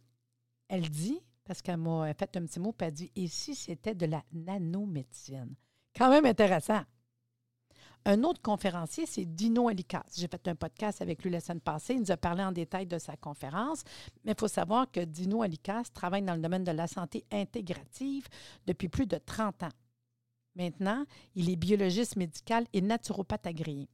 elle 0.68 0.90
dit, 0.90 1.20
parce 1.44 1.62
qu'elle 1.62 1.78
m'a 1.78 2.14
fait 2.14 2.36
un 2.38 2.46
petit 2.46 2.60
mot, 2.60 2.72
puis 2.72 2.88
elle 2.88 2.94
dit, 2.94 3.12
et 3.16 3.28
si 3.28 3.56
c'était 3.56 3.96
de 3.96 4.06
la 4.06 4.24
nanomédecine? 4.32 5.56
Quand 5.96 6.10
même 6.10 6.26
intéressant. 6.26 6.82
Un 8.10 8.24
autre 8.24 8.42
conférencier, 8.42 9.06
c'est 9.06 9.24
Dino 9.24 9.68
Alicas. 9.68 10.04
J'ai 10.18 10.28
fait 10.28 10.48
un 10.48 10.56
podcast 10.56 11.00
avec 11.00 11.24
lui 11.24 11.30
la 11.30 11.40
semaine 11.40 11.62
passée. 11.62 11.94
Il 11.94 12.00
nous 12.00 12.10
a 12.10 12.18
parlé 12.18 12.44
en 12.44 12.52
détail 12.52 12.88
de 12.88 12.98
sa 12.98 13.16
conférence. 13.16 13.84
Mais 14.26 14.32
il 14.32 14.40
faut 14.40 14.48
savoir 14.48 14.90
que 14.90 15.02
Dino 15.02 15.44
Alicas 15.44 15.84
travaille 15.94 16.24
dans 16.24 16.34
le 16.34 16.42
domaine 16.42 16.64
de 16.64 16.72
la 16.72 16.88
santé 16.88 17.24
intégrative 17.32 18.28
depuis 18.66 18.90
plus 18.90 19.06
de 19.06 19.20
30 19.24 19.62
ans. 19.62 19.72
Maintenant, 20.56 21.06
il 21.36 21.52
est 21.52 21.56
biologiste 21.56 22.16
médical 22.16 22.66
et 22.74 22.82
naturopathe 22.82 23.46
agréé. 23.46 23.88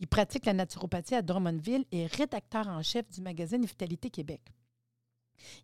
Il 0.00 0.06
pratique 0.06 0.46
la 0.46 0.54
naturopathie 0.54 1.16
à 1.16 1.20
Drummondville 1.20 1.84
et 1.92 2.06
rédacteur 2.06 2.66
en 2.68 2.82
chef 2.82 3.06
du 3.10 3.20
magazine 3.20 3.66
Vitalité 3.66 4.08
Québec. 4.08 4.40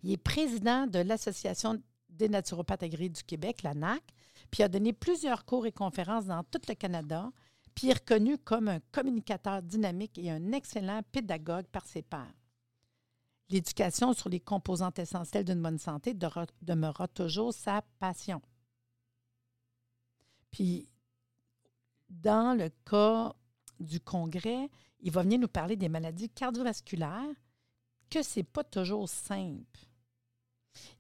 Il 0.02 0.12
est 0.12 0.18
président 0.18 0.86
de 0.86 0.98
l'Association 0.98 1.82
des 2.10 2.28
naturopathes 2.28 2.82
agréés 2.82 3.08
du 3.08 3.24
Québec, 3.24 3.62
la 3.62 3.72
NAC, 3.72 4.02
puis 4.50 4.62
a 4.62 4.68
donné 4.68 4.92
plusieurs 4.92 5.46
cours 5.46 5.64
et 5.64 5.72
conférences 5.72 6.26
dans 6.26 6.44
tout 6.44 6.60
le 6.68 6.74
Canada, 6.74 7.32
puis 7.74 7.88
est 7.88 7.94
reconnu 7.94 8.38
comme 8.38 8.68
un 8.68 8.80
communicateur 8.92 9.62
dynamique 9.62 10.18
et 10.18 10.30
un 10.30 10.52
excellent 10.52 11.02
pédagogue 11.10 11.66
par 11.66 11.86
ses 11.86 12.02
pairs. 12.02 12.34
L'éducation 13.48 14.12
sur 14.12 14.28
les 14.28 14.40
composantes 14.40 14.98
essentielles 14.98 15.44
d'une 15.44 15.62
bonne 15.62 15.78
santé 15.78 16.14
demeurera 16.14 17.08
toujours 17.08 17.52
sa 17.52 17.82
passion. 17.98 18.40
Puis, 20.50 20.88
dans 22.08 22.56
le 22.56 22.70
cas 22.84 23.34
du 23.80 24.00
Congrès, 24.00 24.70
il 25.00 25.10
va 25.10 25.22
venir 25.22 25.38
nous 25.38 25.48
parler 25.48 25.76
des 25.76 25.88
maladies 25.88 26.30
cardiovasculaires, 26.30 27.34
que 28.08 28.22
ce 28.22 28.40
n'est 28.40 28.44
pas 28.44 28.64
toujours 28.64 29.08
simple. 29.08 29.80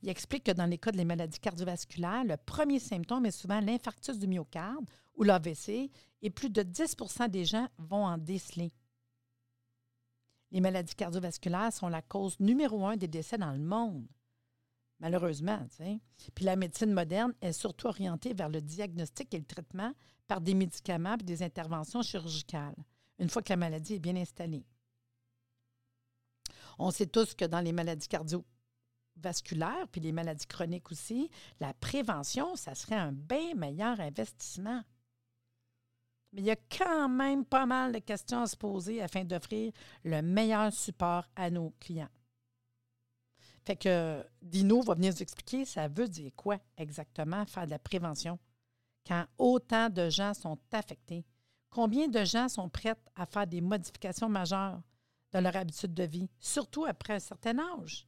Il 0.02 0.08
explique 0.08 0.44
que 0.44 0.52
dans 0.52 0.66
les 0.66 0.78
cas 0.78 0.92
des 0.92 1.04
maladies 1.04 1.38
cardiovasculaires, 1.38 2.24
le 2.24 2.36
premier 2.36 2.78
symptôme 2.78 3.26
est 3.26 3.30
souvent 3.30 3.60
l'infarctus 3.60 4.18
du 4.18 4.26
myocarde 4.26 4.84
ou 5.14 5.22
l'AVC 5.22 5.90
et 6.22 6.30
plus 6.30 6.50
de 6.50 6.62
10% 6.62 7.28
des 7.28 7.44
gens 7.44 7.68
vont 7.78 8.04
en 8.04 8.18
déceler. 8.18 8.72
Les 10.50 10.60
maladies 10.60 10.94
cardiovasculaires 10.94 11.72
sont 11.72 11.88
la 11.88 12.02
cause 12.02 12.38
numéro 12.38 12.86
un 12.86 12.96
des 12.96 13.08
décès 13.08 13.38
dans 13.38 13.52
le 13.52 13.58
monde. 13.58 14.06
Malheureusement, 15.00 15.66
Puis 16.34 16.44
la 16.44 16.54
médecine 16.54 16.92
moderne 16.92 17.34
est 17.40 17.52
surtout 17.52 17.88
orientée 17.88 18.34
vers 18.34 18.48
le 18.48 18.60
diagnostic 18.60 19.34
et 19.34 19.38
le 19.38 19.44
traitement 19.44 19.92
par 20.28 20.40
des 20.40 20.54
médicaments 20.54 21.14
et 21.14 21.24
des 21.24 21.42
interventions 21.42 22.02
chirurgicales, 22.02 22.76
une 23.18 23.28
fois 23.28 23.42
que 23.42 23.48
la 23.48 23.56
maladie 23.56 23.94
est 23.94 23.98
bien 23.98 24.14
installée. 24.14 24.64
On 26.78 26.90
sait 26.92 27.06
tous 27.06 27.34
que 27.34 27.44
dans 27.44 27.60
les 27.60 27.72
maladies 27.72 28.06
cardiovasculaires, 28.06 29.88
puis 29.90 30.00
les 30.00 30.12
maladies 30.12 30.46
chroniques 30.46 30.92
aussi, 30.92 31.30
la 31.58 31.74
prévention, 31.74 32.54
ça 32.54 32.74
serait 32.76 32.94
un 32.94 33.12
bien 33.12 33.54
meilleur 33.54 33.98
investissement. 33.98 34.82
Mais 36.32 36.40
il 36.40 36.46
y 36.46 36.50
a 36.50 36.56
quand 36.56 37.08
même 37.08 37.44
pas 37.44 37.66
mal 37.66 37.92
de 37.92 37.98
questions 37.98 38.42
à 38.42 38.46
se 38.46 38.56
poser 38.56 39.02
afin 39.02 39.24
d'offrir 39.24 39.72
le 40.04 40.22
meilleur 40.22 40.72
support 40.72 41.24
à 41.36 41.50
nos 41.50 41.74
clients. 41.78 42.08
Fait 43.64 43.76
que 43.76 44.24
Dino 44.40 44.80
va 44.82 44.94
venir 44.94 45.12
nous 45.12 45.22
expliquer 45.22 45.64
ça 45.64 45.88
veut 45.88 46.08
dire 46.08 46.32
quoi 46.34 46.58
exactement 46.76 47.46
faire 47.46 47.66
de 47.66 47.70
la 47.70 47.78
prévention 47.78 48.38
quand 49.06 49.24
autant 49.38 49.88
de 49.88 50.08
gens 50.08 50.34
sont 50.34 50.58
affectés? 50.72 51.24
Combien 51.70 52.08
de 52.08 52.24
gens 52.24 52.48
sont 52.48 52.68
prêts 52.68 52.94
à 53.14 53.26
faire 53.26 53.46
des 53.46 53.60
modifications 53.60 54.28
majeures 54.28 54.80
dans 55.32 55.40
leur 55.40 55.56
habitude 55.56 55.94
de 55.94 56.04
vie, 56.04 56.28
surtout 56.38 56.84
après 56.84 57.14
un 57.14 57.18
certain 57.18 57.58
âge? 57.58 58.06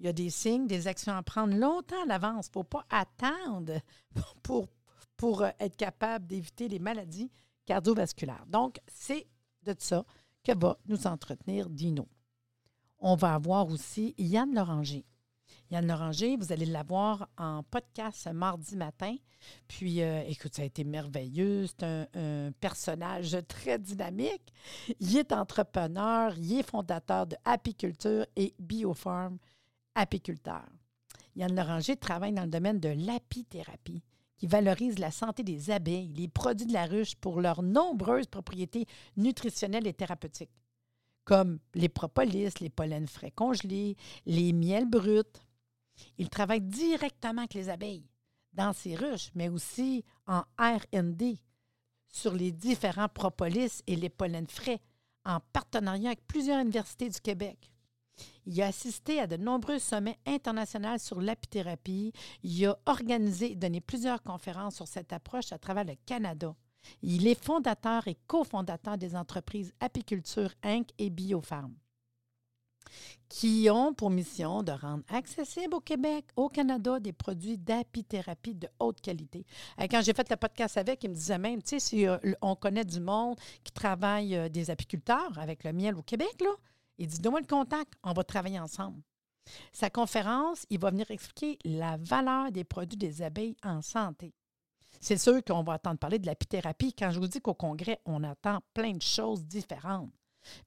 Il 0.00 0.06
y 0.06 0.08
a 0.08 0.12
des 0.12 0.30
signes, 0.30 0.66
des 0.66 0.88
actions 0.88 1.14
à 1.14 1.22
prendre 1.22 1.56
longtemps 1.56 2.02
à 2.02 2.06
l'avance. 2.06 2.46
Il 2.46 2.50
ne 2.50 2.52
faut 2.54 2.64
pas 2.64 2.84
attendre 2.90 3.80
pour 4.42 4.68
pour 5.16 5.42
euh, 5.42 5.50
être 5.60 5.76
capable 5.76 6.26
d'éviter 6.26 6.68
les 6.68 6.78
maladies 6.78 7.30
cardiovasculaires. 7.64 8.44
Donc, 8.46 8.78
c'est 8.86 9.26
de 9.62 9.74
ça 9.78 10.04
que 10.42 10.56
va 10.56 10.78
nous 10.86 11.06
entretenir 11.06 11.70
Dino. 11.70 12.08
On 12.98 13.16
va 13.16 13.34
avoir 13.34 13.68
aussi 13.68 14.14
Yann 14.18 14.54
Loranger. 14.54 15.04
Yann 15.70 15.86
Loranger, 15.86 16.36
vous 16.36 16.52
allez 16.52 16.66
l'avoir 16.66 17.28
en 17.36 17.62
podcast 17.62 18.28
mardi 18.32 18.76
matin. 18.76 19.16
Puis, 19.66 20.02
euh, 20.02 20.22
écoute, 20.26 20.54
ça 20.54 20.62
a 20.62 20.64
été 20.64 20.84
merveilleux. 20.84 21.66
C'est 21.66 21.82
un, 21.82 22.52
personnage 22.60 23.36
très 23.48 23.78
dynamique. 23.78 24.52
Il 25.00 25.16
est 25.16 25.32
entrepreneur, 25.32 26.34
il 26.38 26.60
est 26.60 26.62
fondateur 26.70 27.26
de 27.26 27.36
Apiculture 27.44 28.26
et 28.36 28.54
Biofarm 28.58 29.38
Apiculteur. 29.94 30.64
Yann 31.36 31.54
Loranger 31.54 31.96
travaille 31.96 32.32
dans 32.32 32.44
le 32.44 32.50
domaine 32.50 32.78
de 32.78 32.90
l'apithérapie 32.90 34.02
qui 34.44 34.48
valorise 34.50 34.98
la 34.98 35.10
santé 35.10 35.42
des 35.42 35.70
abeilles, 35.70 36.12
les 36.12 36.28
produits 36.28 36.66
de 36.66 36.74
la 36.74 36.84
ruche 36.84 37.14
pour 37.14 37.40
leurs 37.40 37.62
nombreuses 37.62 38.26
propriétés 38.26 38.84
nutritionnelles 39.16 39.86
et 39.86 39.94
thérapeutiques, 39.94 40.50
comme 41.24 41.60
les 41.74 41.88
propolis, 41.88 42.50
les 42.60 42.68
pollens 42.68 43.08
frais 43.08 43.30
congelés, 43.30 43.96
les 44.26 44.52
miels 44.52 44.84
bruts. 44.84 45.40
Il 46.18 46.28
travaille 46.28 46.60
directement 46.60 47.40
avec 47.40 47.54
les 47.54 47.70
abeilles 47.70 48.04
dans 48.52 48.74
ces 48.74 48.94
ruches, 48.96 49.30
mais 49.34 49.48
aussi 49.48 50.04
en 50.26 50.42
RD 50.58 51.38
sur 52.12 52.34
les 52.34 52.52
différents 52.52 53.08
propolis 53.08 53.82
et 53.86 53.96
les 53.96 54.10
pollens 54.10 54.50
frais, 54.50 54.82
en 55.24 55.40
partenariat 55.54 56.10
avec 56.10 56.26
plusieurs 56.26 56.60
universités 56.60 57.08
du 57.08 57.18
Québec. 57.18 57.72
Il 58.46 58.60
a 58.60 58.66
assisté 58.66 59.20
à 59.20 59.26
de 59.26 59.36
nombreux 59.36 59.78
sommets 59.78 60.18
internationaux 60.26 60.98
sur 60.98 61.20
l'apithérapie. 61.20 62.12
Il 62.42 62.66
a 62.66 62.78
organisé 62.86 63.52
et 63.52 63.56
donné 63.56 63.80
plusieurs 63.80 64.22
conférences 64.22 64.76
sur 64.76 64.88
cette 64.88 65.12
approche 65.12 65.52
à 65.52 65.58
travers 65.58 65.84
le 65.84 65.94
Canada. 66.06 66.54
Il 67.02 67.26
est 67.26 67.42
fondateur 67.42 68.06
et 68.08 68.16
cofondateur 68.26 68.98
des 68.98 69.16
entreprises 69.16 69.72
Apiculture 69.80 70.52
Inc. 70.62 70.88
et 70.98 71.08
Biofarm, 71.08 71.74
qui 73.30 73.68
ont 73.70 73.94
pour 73.94 74.10
mission 74.10 74.62
de 74.62 74.72
rendre 74.72 75.02
accessibles 75.08 75.74
au 75.74 75.80
Québec, 75.80 76.26
au 76.36 76.50
Canada, 76.50 77.00
des 77.00 77.14
produits 77.14 77.56
d'apithérapie 77.56 78.54
de 78.54 78.68
haute 78.78 79.00
qualité. 79.00 79.46
Quand 79.90 80.02
j'ai 80.02 80.12
fait 80.12 80.28
le 80.28 80.36
podcast 80.36 80.76
avec, 80.76 81.02
il 81.04 81.10
me 81.10 81.14
disait 81.14 81.38
même, 81.38 81.62
tu 81.62 81.80
sais, 81.80 82.06
euh, 82.06 82.18
on 82.42 82.54
connaît 82.54 82.84
du 82.84 83.00
monde 83.00 83.38
qui 83.62 83.72
travaille 83.72 84.36
euh, 84.36 84.48
des 84.50 84.70
apiculteurs 84.70 85.38
avec 85.38 85.64
le 85.64 85.72
miel 85.72 85.96
au 85.96 86.02
Québec, 86.02 86.34
là, 86.40 86.50
il 86.98 87.06
dit 87.06 87.18
Donne-moi 87.18 87.40
le 87.40 87.46
contact, 87.46 87.92
on 88.02 88.12
va 88.12 88.24
travailler 88.24 88.60
ensemble. 88.60 89.02
Sa 89.72 89.90
conférence, 89.90 90.66
il 90.70 90.78
va 90.78 90.90
venir 90.90 91.10
expliquer 91.10 91.58
la 91.64 91.96
valeur 91.98 92.50
des 92.50 92.64
produits 92.64 92.96
des 92.96 93.22
abeilles 93.22 93.56
en 93.62 93.82
santé. 93.82 94.32
C'est 95.00 95.18
sûr 95.18 95.42
qu'on 95.44 95.62
va 95.62 95.74
entendre 95.74 95.98
parler 95.98 96.18
de 96.18 96.26
l'apithérapie. 96.26 96.94
Quand 96.94 97.10
je 97.10 97.18
vous 97.18 97.26
dis 97.26 97.40
qu'au 97.40 97.54
congrès, 97.54 98.00
on 98.06 98.24
attend 98.24 98.60
plein 98.72 98.92
de 98.92 99.02
choses 99.02 99.44
différentes. 99.44 100.10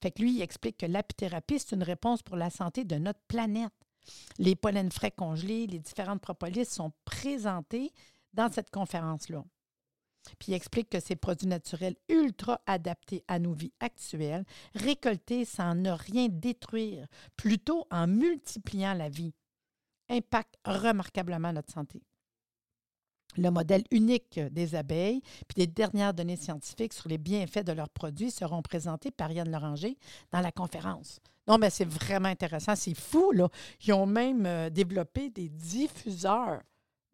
Fait 0.01 0.11
que 0.11 0.21
lui, 0.21 0.35
il 0.35 0.41
explique 0.41 0.77
que 0.77 0.85
l'apithérapie, 0.85 1.59
c'est 1.59 1.75
une 1.75 1.83
réponse 1.83 2.23
pour 2.23 2.35
la 2.35 2.49
santé 2.49 2.83
de 2.83 2.95
notre 2.95 3.21
planète. 3.27 3.73
Les 4.37 4.55
pollens 4.55 4.91
frais 4.91 5.11
congelés, 5.11 5.67
les 5.67 5.79
différentes 5.79 6.21
propolis 6.21 6.65
sont 6.65 6.91
présentés 7.05 7.91
dans 8.33 8.51
cette 8.51 8.71
conférence-là. 8.71 9.43
Puis 10.39 10.51
il 10.51 10.55
explique 10.55 10.89
que 10.89 10.99
ces 10.99 11.15
produits 11.15 11.47
naturels 11.47 11.95
ultra 12.09 12.61
adaptés 12.65 13.23
à 13.27 13.39
nos 13.39 13.53
vies 13.53 13.73
actuelles, 13.79 14.45
récoltés 14.75 15.45
sans 15.45 15.75
ne 15.75 15.91
rien 15.91 16.27
détruire, 16.29 17.07
plutôt 17.35 17.85
en 17.91 18.07
multipliant 18.07 18.93
la 18.93 19.09
vie, 19.09 19.33
impactent 20.09 20.57
remarquablement 20.65 21.53
notre 21.53 21.71
santé. 21.71 22.01
Le 23.37 23.51
modèle 23.51 23.83
unique 23.91 24.39
des 24.39 24.73
abeilles, 24.73 25.21
puis 25.47 25.57
les 25.57 25.67
dernières 25.67 26.13
données 26.13 26.37
scientifiques 26.37 26.93
sur 26.93 27.07
les 27.07 27.17
bienfaits 27.17 27.65
de 27.65 27.71
leurs 27.71 27.89
produits 27.89 28.31
seront 28.31 28.61
présentés 28.61 29.11
par 29.11 29.31
Yann 29.31 29.51
Loranger 29.51 29.97
dans 30.31 30.41
la 30.41 30.51
conférence. 30.51 31.19
Non, 31.47 31.57
mais 31.57 31.69
c'est 31.69 31.87
vraiment 31.87 32.29
intéressant. 32.29 32.75
C'est 32.75 32.95
fou, 32.95 33.31
là. 33.31 33.47
Ils 33.85 33.93
ont 33.93 34.05
même 34.05 34.45
euh, 34.45 34.69
développé 34.69 35.29
des 35.29 35.49
diffuseurs 35.49 36.61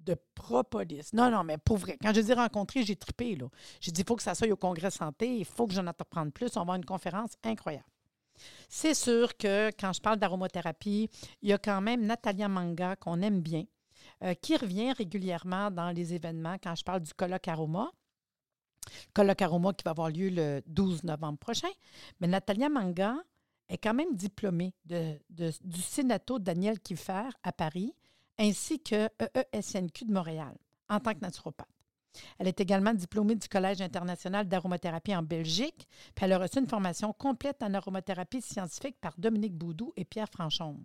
de 0.05 0.15
propolis. 0.36 1.13
Non, 1.13 1.29
non, 1.29 1.43
mais 1.43 1.57
pour 1.57 1.77
vrai. 1.77 1.98
Quand 2.01 2.13
je 2.13 2.22
dis 2.22 2.33
rencontrer, 2.33 2.83
j'ai 2.83 2.95
trippé. 2.95 3.36
Là. 3.36 3.48
J'ai 3.79 3.91
dit, 3.91 4.01
il 4.01 4.07
faut 4.07 4.15
que 4.15 4.24
ça 4.24 4.36
soit 4.36 4.50
au 4.51 4.55
Congrès 4.55 4.91
Santé, 4.91 5.38
il 5.38 5.45
faut 5.45 5.67
que 5.67 5.74
j'en 5.74 5.88
apprenne 5.88 6.31
plus. 6.31 6.55
On 6.57 6.65
va 6.65 6.75
une 6.75 6.86
conférence 6.86 7.33
incroyable. 7.43 7.86
C'est 8.69 8.93
sûr 8.93 9.38
que 9.38 9.69
quand 9.79 9.93
je 9.93 10.01
parle 10.01 10.17
d'aromothérapie, 10.17 11.10
il 11.41 11.50
y 11.50 11.53
a 11.53 11.57
quand 11.57 11.81
même 11.81 12.05
Natalia 12.05 12.48
Manga 12.48 12.95
qu'on 12.95 13.22
aime 13.22 13.41
bien, 13.41 13.65
euh, 14.24 14.33
qui 14.33 14.57
revient 14.57 14.91
régulièrement 14.93 15.69
dans 15.72 15.91
les 15.91 16.13
événements 16.13 16.57
quand 16.62 16.75
je 16.75 16.83
parle 16.83 17.01
du 17.01 17.13
colloque 17.13 17.48
Aroma. 17.48 17.91
Colloque 19.13 19.41
Aroma 19.41 19.74
qui 19.74 19.83
va 19.83 19.91
avoir 19.91 20.10
lieu 20.10 20.29
le 20.29 20.62
12 20.67 21.03
novembre 21.03 21.38
prochain. 21.38 21.69
Mais 22.19 22.27
Natalia 22.27 22.69
Manga 22.69 23.15
est 23.69 23.77
quand 23.77 23.93
même 23.93 24.15
diplômée 24.15 24.74
de, 24.86 25.19
du 25.29 25.81
Sénato 25.81 26.39
Daniel 26.39 26.79
Kiffer 26.79 27.29
à 27.43 27.51
Paris 27.53 27.93
ainsi 28.40 28.80
que 28.82 29.10
EESNQ 29.54 30.06
de 30.06 30.13
Montréal 30.13 30.56
en 30.90 31.00
tant 31.00 31.13
que 31.13 31.20
naturopathe. 31.20 31.68
Elle 32.38 32.48
est 32.48 32.62
également 32.62 32.94
diplômée 32.94 33.36
du 33.36 33.48
Collège 33.48 33.82
international 33.82 34.48
d'aromathérapie 34.48 35.16
en 35.16 35.24
Belgique, 35.24 35.88
puis 36.13 36.25
elle 36.25 36.34
a 36.34 36.38
reçu 36.38 36.60
une 36.60 36.68
formation 36.68 37.13
complète 37.13 37.63
en 37.63 37.74
aromathérapie 37.74 38.42
scientifique 38.42 38.98
par 39.02 39.13
Dominique 39.18 39.58
Boudou 39.58 39.94
et 39.96 40.06
Pierre 40.06 40.30
Franchon. 40.32 40.80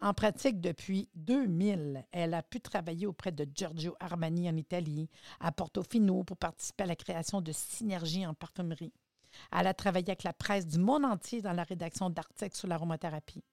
En 0.00 0.14
pratique 0.14 0.60
depuis 0.60 1.08
2000, 1.16 2.06
elle 2.12 2.34
a 2.34 2.42
pu 2.42 2.60
travailler 2.60 3.06
auprès 3.06 3.32
de 3.32 3.46
Giorgio 3.52 3.96
Armani 3.98 4.48
en 4.48 4.56
Italie, 4.56 5.10
à 5.40 5.52
Portofino 5.52 6.22
pour 6.24 6.36
participer 6.36 6.84
à 6.84 6.86
la 6.86 6.96
création 6.96 7.40
de 7.40 7.52
synergies 7.52 8.26
en 8.26 8.34
parfumerie. 8.34 8.92
Elle 9.52 9.66
a 9.66 9.74
travaillé 9.74 10.08
avec 10.08 10.22
la 10.22 10.32
presse 10.32 10.66
du 10.66 10.78
monde 10.78 11.04
entier 11.04 11.42
dans 11.42 11.52
la 11.52 11.64
rédaction 11.64 12.10
d'articles 12.10 12.56
sur 12.56 12.68
l'aromathérapie. 12.68 13.44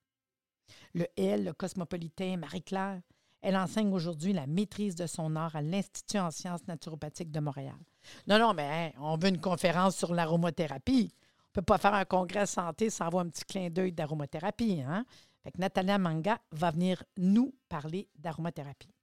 Le 0.94 1.08
L, 1.18 1.46
le 1.46 1.54
Cosmopolitain, 1.54 2.38
Marie-Claire, 2.38 3.02
elle 3.44 3.58
enseigne 3.58 3.94
aujourd'hui 3.94 4.32
la 4.32 4.48
maîtrise 4.48 4.96
de 4.96 5.06
son 5.06 5.36
art 5.36 5.56
à 5.56 5.62
l'Institut 5.62 6.18
en 6.18 6.32
sciences 6.32 6.66
naturopathiques 6.66 7.32
de 7.32 7.42
Montréal. 7.42 7.76
Non, 8.26 8.40
non, 8.40 8.54
mais 8.54 8.94
hein, 8.96 9.00
on 9.00 9.18
veut 9.18 9.28
une 9.28 9.42
conférence 9.42 9.98
sur 9.98 10.14
l'aromathérapie. 10.14 11.12
On 11.12 11.50
ne 11.50 11.54
peut 11.54 11.62
pas 11.62 11.78
faire 11.78 11.94
un 11.94 12.06
congrès 12.06 12.48
santé 12.48 12.90
sans 12.90 13.06
avoir 13.06 13.26
un 13.26 13.30
petit 13.30 13.44
clin 13.44 13.70
d'œil 13.70 13.92
d'aromathérapie. 13.92 14.82
Hein? 14.82 15.06
Fait 15.44 15.52
que 15.52 15.60
Natalia 15.60 15.98
Manga 15.98 16.40
va 16.52 16.72
venir 16.72 17.04
nous 17.18 17.54
parler 17.68 18.08
d'aromathérapie. 18.16 18.94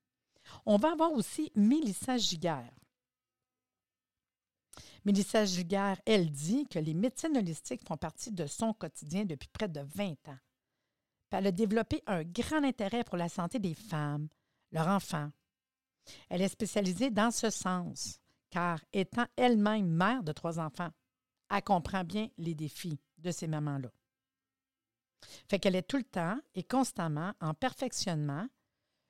On 0.64 0.78
va 0.78 0.92
avoir 0.92 1.12
aussi 1.12 1.52
Mélissa 1.54 2.16
Giguère. 2.16 2.72
Mélissa 5.04 5.44
Giguère, 5.44 6.00
elle 6.06 6.30
dit 6.30 6.66
que 6.66 6.78
les 6.78 6.94
médecines 6.94 7.36
holistiques 7.36 7.86
font 7.86 7.98
partie 7.98 8.32
de 8.32 8.46
son 8.46 8.72
quotidien 8.72 9.26
depuis 9.26 9.48
près 9.48 9.68
de 9.68 9.80
20 9.80 10.12
ans 10.28 10.38
elle 11.30 11.46
a 11.46 11.52
développé 11.52 12.02
un 12.06 12.22
grand 12.24 12.64
intérêt 12.64 13.04
pour 13.04 13.16
la 13.16 13.28
santé 13.28 13.58
des 13.58 13.74
femmes, 13.74 14.28
leurs 14.72 14.88
enfants. 14.88 15.30
Elle 16.28 16.42
est 16.42 16.48
spécialisée 16.48 17.10
dans 17.10 17.30
ce 17.30 17.50
sens, 17.50 18.20
car 18.50 18.80
étant 18.92 19.26
elle-même 19.36 19.88
mère 19.88 20.22
de 20.22 20.32
trois 20.32 20.58
enfants, 20.58 20.90
elle 21.50 21.62
comprend 21.62 22.04
bien 22.04 22.28
les 22.38 22.54
défis 22.54 23.00
de 23.18 23.30
ces 23.30 23.46
mamans-là. 23.46 23.90
Fait 25.48 25.58
qu'elle 25.58 25.76
est 25.76 25.88
tout 25.88 25.98
le 25.98 26.04
temps 26.04 26.38
et 26.54 26.62
constamment 26.62 27.34
en 27.40 27.54
perfectionnement, 27.54 28.48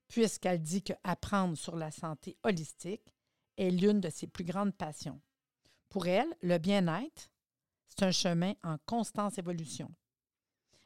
puisqu'elle 0.08 0.60
dit 0.60 0.82
qu'apprendre 0.82 1.56
sur 1.56 1.76
la 1.76 1.90
santé 1.90 2.36
holistique 2.42 3.14
est 3.56 3.70
l'une 3.70 4.00
de 4.00 4.10
ses 4.10 4.26
plus 4.26 4.44
grandes 4.44 4.74
passions. 4.74 5.20
Pour 5.88 6.06
elle, 6.06 6.28
le 6.42 6.58
bien-être, 6.58 7.30
c'est 7.86 8.04
un 8.04 8.10
chemin 8.10 8.54
en 8.62 8.76
constante 8.86 9.38
évolution. 9.38 9.90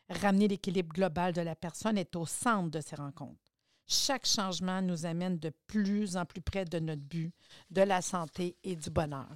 Ramener 0.08 0.48
l'équilibre 0.48 0.92
global 0.92 1.32
de 1.32 1.40
la 1.40 1.56
personne 1.56 1.96
est 1.96 2.14
au 2.14 2.26
centre 2.26 2.70
de 2.70 2.80
ces 2.80 2.96
rencontres. 2.96 3.54
Chaque 3.86 4.26
changement 4.26 4.80
nous 4.80 5.06
amène 5.06 5.38
de 5.38 5.52
plus 5.66 6.16
en 6.16 6.24
plus 6.24 6.40
près 6.40 6.64
de 6.64 6.78
notre 6.78 7.02
but, 7.02 7.34
de 7.70 7.82
la 7.82 8.02
santé 8.02 8.56
et 8.62 8.76
du 8.76 8.90
bonheur. 8.90 9.28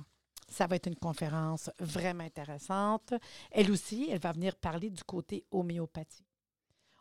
Ça 0.48 0.66
va 0.66 0.76
être 0.76 0.86
une 0.86 0.96
conférence 0.96 1.70
vraiment 1.78 2.24
intéressante. 2.24 3.12
Elle 3.50 3.70
aussi, 3.70 4.08
elle 4.10 4.20
va 4.20 4.32
venir 4.32 4.56
parler 4.56 4.88
du 4.88 5.04
côté 5.04 5.44
homéopathie. 5.50 6.24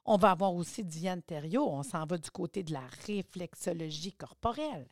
On 0.05 0.17
va 0.17 0.31
avoir 0.31 0.53
aussi 0.53 0.83
Diane 0.83 1.21
Thériault. 1.21 1.69
On 1.69 1.83
s'en 1.83 2.05
va 2.05 2.17
du 2.17 2.29
côté 2.29 2.63
de 2.63 2.73
la 2.73 2.85
réflexologie 3.05 4.13
corporelle. 4.13 4.87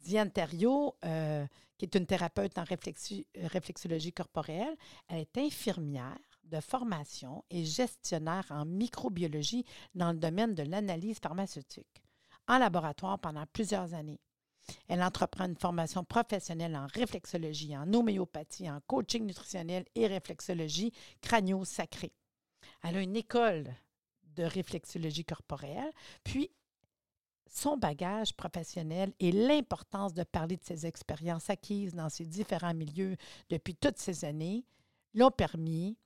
Diane 0.00 0.30
Thériault, 0.30 0.96
euh, 1.04 1.46
qui 1.78 1.86
est 1.86 1.94
une 1.94 2.06
thérapeute 2.06 2.58
en 2.58 2.64
réflexologie 2.64 4.12
corporelle, 4.12 4.76
elle 5.08 5.20
est 5.20 5.38
infirmière 5.38 6.18
de 6.44 6.60
formation 6.60 7.44
et 7.50 7.64
gestionnaire 7.64 8.46
en 8.50 8.64
microbiologie 8.64 9.64
dans 9.94 10.12
le 10.12 10.18
domaine 10.18 10.54
de 10.54 10.62
l'analyse 10.62 11.18
pharmaceutique, 11.18 12.02
en 12.48 12.58
laboratoire 12.58 13.18
pendant 13.18 13.46
plusieurs 13.46 13.94
années. 13.94 14.20
Elle 14.88 15.02
entreprend 15.02 15.44
une 15.44 15.58
formation 15.58 16.04
professionnelle 16.04 16.76
en 16.76 16.86
réflexologie, 16.86 17.76
en 17.76 17.92
homéopathie, 17.92 18.70
en 18.70 18.80
coaching 18.86 19.26
nutritionnel 19.26 19.84
et 19.94 20.06
réflexologie 20.06 20.92
crânio-sacrée. 21.20 22.12
Elle 22.82 22.96
a 22.96 23.02
une 23.02 23.16
école 23.16 23.74
de 24.36 24.44
réflexologie 24.44 25.24
corporelle, 25.24 25.92
puis 26.22 26.50
son 27.46 27.76
bagage 27.76 28.34
professionnel 28.34 29.12
et 29.20 29.32
l'importance 29.32 30.12
de 30.12 30.24
parler 30.24 30.56
de 30.56 30.64
ses 30.64 30.86
expériences 30.86 31.50
acquises 31.50 31.94
dans 31.94 32.08
ces 32.08 32.24
différents 32.24 32.74
milieux 32.74 33.16
depuis 33.48 33.76
toutes 33.76 33.98
ces 33.98 34.24
années 34.24 34.64
l'ont 35.14 35.30
permis 35.30 35.96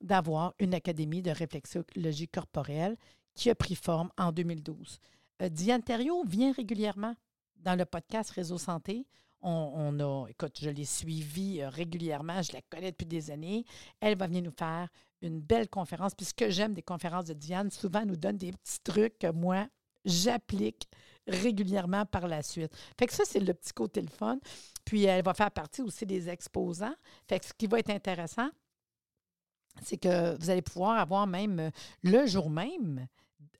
d'avoir 0.00 0.54
une 0.58 0.74
académie 0.74 1.22
de 1.22 1.30
réflexologie 1.30 2.28
corporelle 2.28 2.96
qui 3.34 3.50
a 3.50 3.54
pris 3.54 3.74
forme 3.74 4.10
en 4.16 4.32
2012. 4.32 4.98
Euh, 5.42 5.48
Diane 5.48 5.82
Thériault 5.82 6.24
vient 6.26 6.52
régulièrement 6.52 7.14
dans 7.56 7.76
le 7.76 7.84
podcast 7.84 8.30
Réseau 8.30 8.58
Santé. 8.58 9.06
On, 9.40 10.00
a, 10.00 10.26
écoute, 10.28 10.58
je 10.60 10.68
l'ai 10.68 10.84
suivie 10.84 11.60
euh, 11.60 11.68
régulièrement, 11.68 12.42
je 12.42 12.52
la 12.52 12.60
connais 12.62 12.90
depuis 12.90 13.06
des 13.06 13.30
années. 13.30 13.64
Elle 14.00 14.16
va 14.16 14.26
venir 14.26 14.42
nous 14.42 14.50
faire 14.56 14.88
une 15.22 15.40
belle 15.40 15.68
conférence. 15.68 16.14
Puis 16.14 16.26
ce 16.26 16.34
que 16.34 16.50
j'aime 16.50 16.74
des 16.74 16.82
conférences 16.82 17.26
de 17.26 17.34
Diane, 17.34 17.70
souvent, 17.70 18.00
elle 18.00 18.08
nous 18.08 18.16
donne 18.16 18.36
des 18.36 18.52
petits 18.52 18.80
trucs 18.82 19.18
que 19.18 19.30
moi, 19.30 19.68
j'applique 20.04 20.88
régulièrement 21.28 22.06
par 22.06 22.26
la 22.26 22.42
suite. 22.42 22.74
Fait 22.98 23.06
que 23.06 23.14
ça, 23.14 23.24
c'est 23.24 23.40
le 23.40 23.54
petit 23.54 23.72
côté 23.72 24.02
fun. 24.08 24.38
Puis 24.84 25.04
elle 25.04 25.22
va 25.22 25.34
faire 25.34 25.50
partie 25.50 25.82
aussi 25.82 26.06
des 26.06 26.28
exposants. 26.28 26.94
Fait 27.28 27.38
que 27.38 27.46
ce 27.46 27.52
qui 27.52 27.66
va 27.66 27.78
être 27.78 27.90
intéressant, 27.90 28.48
c'est 29.82 29.98
que 29.98 30.36
vous 30.38 30.50
allez 30.50 30.62
pouvoir 30.62 30.98
avoir 30.98 31.26
même 31.26 31.60
euh, 31.60 31.70
le 32.02 32.26
jour 32.26 32.50
même 32.50 33.06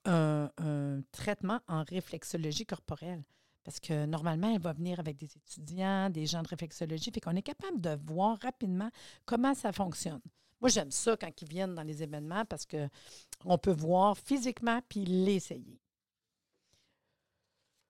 un 0.05 1.03
traitement 1.13 1.61
en 1.69 1.83
réflexologie 1.83 2.65
corporelle. 2.65 3.23
Parce 3.63 3.81
que 3.81 4.07
normalement, 4.07 4.55
elle 4.55 4.63
va 4.63 4.73
venir 4.73 4.99
avec 4.99 5.19
des 5.19 5.29
étudiants, 5.37 6.09
des 6.09 6.25
gens 6.25 6.43
de 6.43 6.49
réflexologie, 6.49 7.11
fait 7.13 7.21
qu'on 7.21 7.37
est 7.37 7.43
capable 7.43 7.79
de 7.83 7.99
voir 8.07 8.39
rapidement 8.41 8.89
comment 9.27 9.55
ça 9.55 9.73
fonctionne. 9.73 10.23
Moi, 10.63 10.71
j'aime 10.71 10.91
ça 10.91 11.19
quand 11.19 11.43
ils 11.43 11.49
viennent 11.49 11.75
dans 11.75 11.83
les 11.83 12.03
événements 12.03 12.47
parce 12.47 12.65
qu'on 12.65 13.59
peut 13.59 13.75
voir 13.75 14.17
physiquement 14.17 14.81
puis 14.89 15.05
l'essayer. 15.05 15.79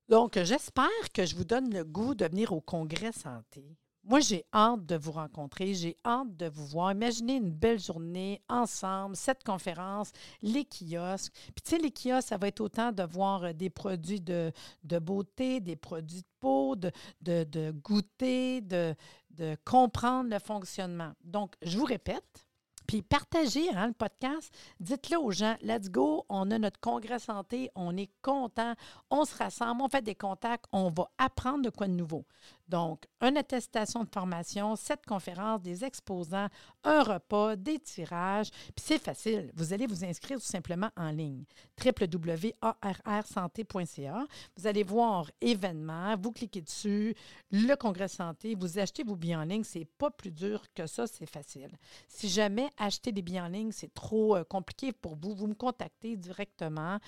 Donc, 0.08 0.42
j'espère 0.42 1.12
que 1.14 1.24
je 1.24 1.36
vous 1.36 1.44
donne 1.44 1.72
le 1.72 1.84
goût 1.84 2.14
de 2.14 2.24
venir 2.24 2.52
au 2.52 2.60
congrès 2.60 3.12
santé. 3.12 3.76
Moi, 4.08 4.20
j'ai 4.20 4.46
hâte 4.54 4.86
de 4.86 4.96
vous 4.96 5.12
rencontrer, 5.12 5.74
j'ai 5.74 5.94
hâte 6.02 6.34
de 6.34 6.46
vous 6.46 6.64
voir. 6.64 6.92
Imaginez 6.92 7.34
une 7.36 7.50
belle 7.50 7.78
journée 7.78 8.40
ensemble, 8.48 9.14
cette 9.14 9.44
conférence, 9.44 10.12
les 10.40 10.64
kiosques. 10.64 11.34
Puis, 11.54 11.62
tu 11.62 11.70
sais, 11.72 11.78
les 11.78 11.90
kiosques, 11.90 12.28
ça 12.28 12.38
va 12.38 12.48
être 12.48 12.62
autant 12.62 12.90
de 12.90 13.02
voir 13.02 13.44
euh, 13.44 13.52
des 13.52 13.68
produits 13.68 14.22
de, 14.22 14.50
beauté, 14.82 15.60
des 15.60 15.76
produits 15.76 16.22
de 16.22 16.26
peau, 16.40 16.74
de, 16.74 16.90
de, 17.20 17.70
goûter, 17.70 18.62
de, 18.62 18.94
de 19.28 19.58
comprendre 19.66 20.30
le 20.30 20.38
fonctionnement. 20.38 21.12
Donc, 21.22 21.52
je 21.60 21.76
vous 21.76 21.84
répète, 21.84 22.48
puis 22.88 23.02
partagez 23.02 23.68
hein, 23.74 23.88
le 23.88 23.92
podcast. 23.92 24.50
Dites-le 24.80 25.18
aux 25.18 25.30
gens, 25.30 25.56
let's 25.60 25.90
go, 25.90 26.24
on 26.30 26.50
a 26.50 26.58
notre 26.58 26.80
congrès 26.80 27.18
santé, 27.18 27.70
on 27.74 27.94
est 27.98 28.10
content, 28.22 28.72
on 29.10 29.26
se 29.26 29.36
rassemble, 29.36 29.82
on 29.82 29.90
fait 29.90 30.00
des 30.00 30.14
contacts, 30.14 30.64
on 30.72 30.88
va 30.88 31.10
apprendre 31.18 31.62
de 31.62 31.68
quoi 31.68 31.86
de 31.86 31.92
nouveau. 31.92 32.24
Donc, 32.68 33.04
une 33.20 33.36
attestation 33.36 34.04
de 34.04 34.08
formation, 34.08 34.76
sept 34.76 35.04
conférences, 35.06 35.60
des 35.62 35.84
exposants, 35.84 36.46
un 36.84 37.02
repas, 37.02 37.56
des 37.56 37.78
tirages. 37.78 38.50
Puis 38.50 38.84
c'est 38.84 39.02
facile. 39.02 39.50
Vous 39.54 39.72
allez 39.72 39.86
vous 39.86 40.04
inscrire 40.04 40.38
tout 40.38 40.46
simplement 40.46 40.90
en 40.96 41.10
ligne. 41.10 41.44
www.arrsanté.ca. 41.82 44.26
Vous 44.56 44.66
allez 44.66 44.82
voir 44.82 45.30
événements, 45.40 46.16
vous 46.20 46.32
cliquez 46.32 46.60
dessus, 46.60 47.14
le 47.50 47.74
congrès 47.76 48.08
santé, 48.08 48.54
vous 48.54 48.78
achetez 48.78 49.02
vos 49.02 49.16
billets 49.16 49.36
en 49.36 49.44
ligne. 49.44 49.64
C'est 49.64 49.88
pas 49.98 50.10
plus 50.10 50.30
dur 50.30 50.62
que 50.74 50.86
ça, 50.86 51.06
c'est 51.06 51.28
facile. 51.28 51.70
Si 52.08 52.28
jamais 52.28 52.68
acheter 52.76 53.12
des 53.12 53.22
billets 53.22 53.40
en 53.40 53.48
ligne, 53.48 53.72
c'est 53.72 53.94
trop 53.94 54.36
euh, 54.36 54.44
compliqué 54.44 54.92
pour 54.92 55.16
vous, 55.16 55.34
vous 55.34 55.46
me 55.46 55.54
contactez 55.54 56.16
directement 56.16 56.98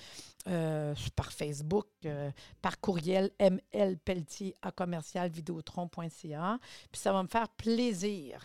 euh, 0.47 0.95
par 1.15 1.31
Facebook, 1.31 1.87
euh, 2.05 2.31
par 2.61 2.79
courriel 2.79 3.31
mlpelletier 3.39 4.55
à 4.61 4.71
commercial 4.71 5.29
vidéotron.ca. 5.51 6.59
Puis 6.91 7.01
ça 7.01 7.11
va 7.11 7.23
me 7.23 7.27
faire 7.27 7.49
plaisir 7.49 8.41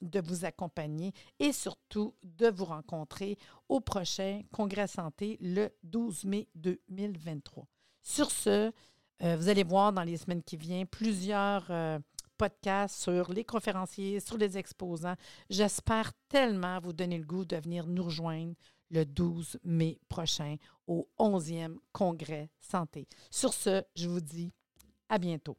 de 0.00 0.20
vous 0.20 0.44
accompagner 0.44 1.12
et 1.38 1.52
surtout 1.52 2.14
de 2.22 2.48
vous 2.48 2.64
rencontrer 2.64 3.36
au 3.68 3.80
prochain 3.80 4.42
Congrès 4.52 4.86
Santé 4.86 5.36
le 5.40 5.70
12 5.82 6.24
mai 6.24 6.48
2023. 6.54 7.66
Sur 8.02 8.30
ce, 8.30 8.72
euh, 9.22 9.36
vous 9.36 9.48
allez 9.48 9.64
voir 9.64 9.92
dans 9.92 10.02
les 10.02 10.16
semaines 10.16 10.42
qui 10.42 10.56
viennent 10.56 10.86
plusieurs 10.86 11.66
euh, 11.70 11.98
podcasts 12.38 13.02
sur 13.02 13.30
les 13.32 13.44
conférenciers, 13.44 14.20
sur 14.20 14.38
les 14.38 14.56
exposants. 14.56 15.16
J'espère 15.50 16.12
tellement 16.28 16.80
vous 16.80 16.94
donner 16.94 17.18
le 17.18 17.26
goût 17.26 17.44
de 17.44 17.56
venir 17.56 17.86
nous 17.86 18.04
rejoindre 18.04 18.54
le 18.90 19.04
12 19.04 19.58
mai 19.64 20.00
prochain 20.08 20.56
au 20.86 21.08
11e 21.18 21.76
Congrès 21.92 22.50
Santé. 22.58 23.06
Sur 23.30 23.52
ce, 23.52 23.84
je 23.94 24.08
vous 24.08 24.20
dis 24.20 24.52
à 25.10 25.18
bientôt. 25.18 25.58